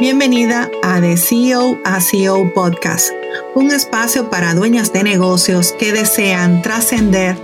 [0.00, 3.10] Bienvenida a The CEO a CEO Podcast,
[3.54, 7.36] un espacio para dueñas de negocios que desean trascender,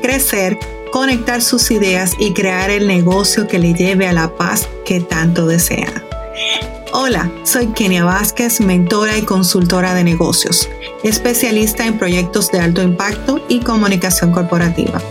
[0.00, 0.58] crecer,
[0.90, 5.46] conectar sus ideas y crear el negocio que le lleve a la paz que tanto
[5.46, 6.02] desea.
[6.94, 10.66] Hola, soy Kenia Vázquez, mentora y consultora de negocios,
[11.04, 15.02] especialista en proyectos de alto impacto y comunicación corporativa.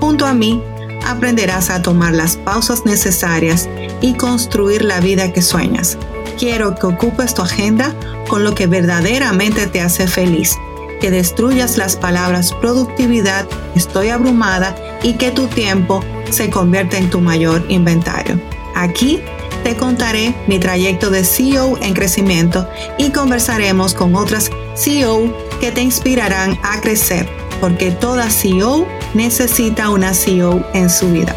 [0.00, 0.62] Junto a mí,
[1.06, 3.68] aprenderás a tomar las pausas necesarias
[4.00, 5.98] y construir la vida que sueñas.
[6.38, 7.94] Quiero que ocupes tu agenda
[8.28, 10.56] con lo que verdaderamente te hace feliz,
[11.00, 17.20] que destruyas las palabras productividad, estoy abrumada y que tu tiempo se convierta en tu
[17.20, 18.40] mayor inventario.
[18.74, 19.20] Aquí
[19.64, 25.82] te contaré mi trayecto de CEO en crecimiento y conversaremos con otras CEO que te
[25.82, 27.28] inspirarán a crecer,
[27.60, 31.34] porque toda CEO necesita una CEO en su vida.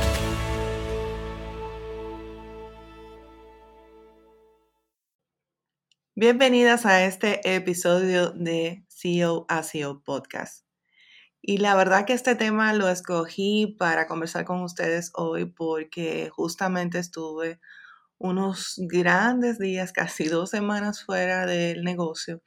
[6.16, 10.66] Bienvenidas a este episodio de CEO a CEO Podcast.
[11.42, 17.00] Y la verdad que este tema lo escogí para conversar con ustedes hoy porque justamente
[17.00, 17.60] estuve
[18.18, 22.42] unos grandes días, casi dos semanas fuera del negocio.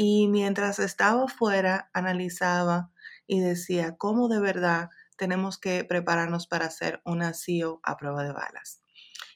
[0.00, 2.92] Y mientras estaba fuera, analizaba
[3.26, 8.32] y decía cómo de verdad tenemos que prepararnos para ser una CEO a prueba de
[8.32, 8.80] balas.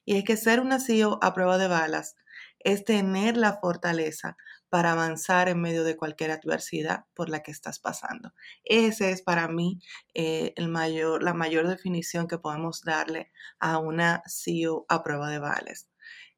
[0.04, 2.14] Y es que ser una CEO a prueba de balas
[2.60, 4.36] es tener la fortaleza
[4.68, 8.32] para avanzar en medio de cualquier adversidad por la que estás pasando.
[8.62, 9.80] Ese es para mí
[10.14, 15.88] eh, la mayor definición que podemos darle a una CEO a prueba de balas.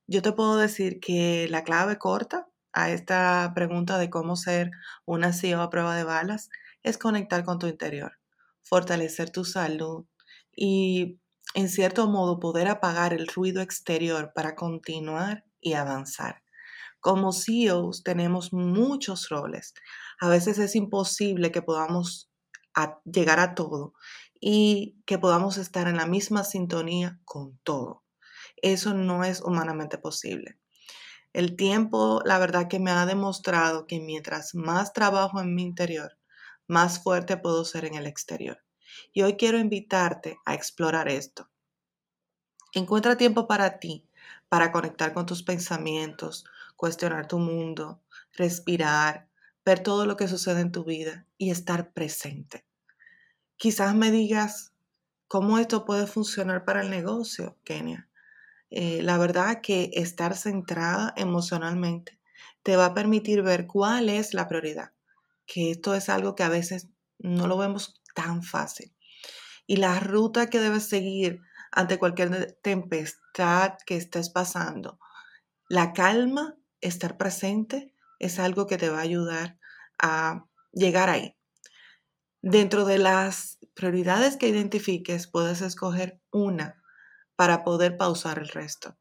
[0.07, 4.73] Yo te puedo decir que la clave corta a esta pregunta de cómo ser
[5.07, 6.51] una CEO a prueba de balas
[6.83, 8.19] es conectar con tu interior,
[8.63, 10.07] fortalecer tu salud
[10.55, 11.21] y
[11.55, 16.43] en cierto modo poder apagar el ruido exterior para continuar y avanzar.
[16.99, 19.75] Como CEOs tenemos muchos roles.
[20.21, 22.31] A veces es imposible que podamos
[23.05, 23.95] llegar a todo
[24.41, 28.03] y que podamos estar en la misma sintonía con todo.
[28.57, 30.59] Eso no es humanamente posible.
[31.35, 36.17] El tiempo, la verdad que me ha demostrado que mientras más trabajo en mi interior,
[36.69, 38.63] más fuerte puedo ser en el exterior.
[39.13, 41.51] Y hoy quiero invitarte a explorar esto.
[42.73, 44.09] Encuentra tiempo para ti,
[44.49, 46.45] para conectar con tus pensamientos,
[46.77, 48.01] cuestionar tu mundo,
[48.35, 49.29] respirar,
[49.65, 52.65] ver todo lo que sucede en tu vida y estar presente.
[53.57, 54.73] Quizás me digas
[55.27, 58.09] cómo esto puede funcionar para el negocio, Kenia.
[58.77, 62.19] Eh, la verdad que estar centrada emocionalmente
[62.65, 64.91] te va a permitir ver cuál es la prioridad,
[65.47, 66.89] que esto es algo que a veces
[67.21, 68.93] no lo vemos tan fácil.
[69.69, 71.41] Y la ruta que debes seguir
[71.71, 74.99] ante cualquier tempestad que estés pasando,
[75.69, 79.57] la calma estar presente es algo que te va a ayudar
[80.01, 81.37] a llegar ahí.
[82.43, 86.84] Dentro de las prioridades que identifiques, puedes escoger una
[87.37, 88.97] para poder pausar el resto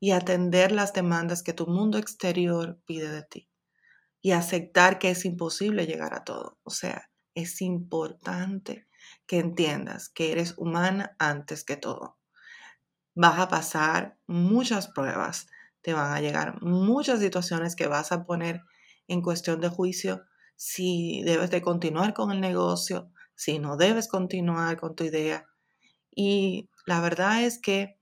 [0.00, 3.48] y atender las demandas que tu mundo exterior pide de ti
[4.20, 6.58] y aceptar que es imposible llegar a todo.
[6.64, 8.88] O sea, es importante
[9.26, 12.18] que entiendas que eres humana antes que todo.
[13.14, 15.46] Vas a pasar muchas pruebas,
[15.80, 18.62] te van a llegar muchas situaciones que vas a poner
[19.08, 20.24] en cuestión de juicio
[20.56, 25.46] si debes de continuar con el negocio, si no debes continuar con tu idea.
[26.14, 27.98] Y la verdad es que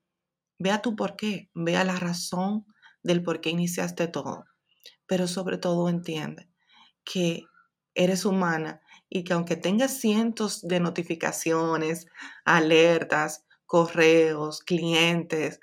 [0.59, 2.67] vea tu por qué, vea la razón
[3.03, 4.45] del por qué iniciaste todo,
[5.07, 6.49] pero sobre todo entiende
[7.05, 7.45] que
[7.95, 12.07] eres humana y que aunque tengas cientos de notificaciones,
[12.45, 15.61] alertas, correos, clientes,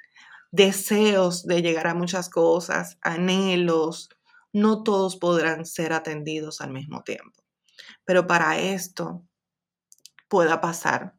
[0.51, 4.09] deseos de llegar a muchas cosas, anhelos,
[4.53, 7.43] no todos podrán ser atendidos al mismo tiempo.
[8.03, 9.23] Pero para esto
[10.27, 11.15] pueda pasar,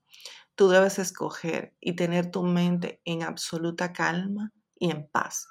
[0.63, 5.49] tú debes escoger y tener tu mente en absoluta calma y en paz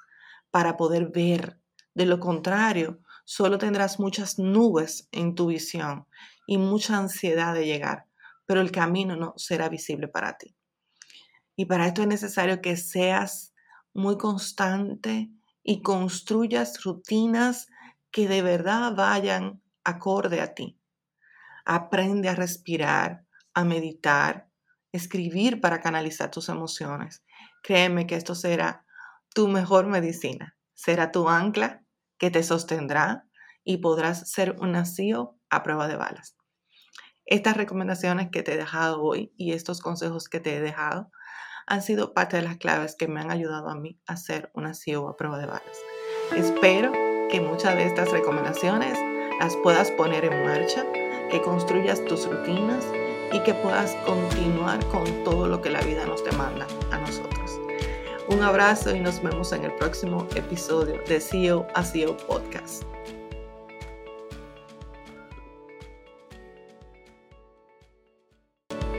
[0.50, 1.60] para poder ver.
[1.92, 6.06] De lo contrario, solo tendrás muchas nubes en tu visión
[6.46, 8.06] y mucha ansiedad de llegar,
[8.46, 10.56] pero el camino no será visible para ti.
[11.56, 13.52] Y para esto es necesario que seas
[13.92, 15.30] muy constante
[15.62, 17.66] y construyas rutinas
[18.10, 20.80] que de verdad vayan acorde a ti.
[21.66, 24.48] Aprende a respirar, a meditar,
[24.92, 27.24] escribir para canalizar tus emociones.
[27.62, 28.84] Créeme que esto será
[29.34, 31.82] tu mejor medicina, será tu ancla
[32.18, 33.26] que te sostendrá
[33.64, 36.36] y podrás ser un nacido a prueba de balas.
[37.24, 41.10] Estas recomendaciones que te he dejado hoy y estos consejos que te he dejado
[41.66, 44.74] han sido parte de las claves que me han ayudado a mí a ser una
[44.74, 45.78] CEO a prueba de balas.
[46.36, 46.92] Espero
[47.30, 48.98] que muchas de estas recomendaciones
[49.38, 50.84] las puedas poner en marcha,
[51.30, 52.84] que construyas tus rutinas
[53.32, 57.58] y que puedas continuar con todo lo que la vida nos demanda a nosotros.
[58.28, 62.84] Un abrazo y nos vemos en el próximo episodio de CEO a CEO Podcast.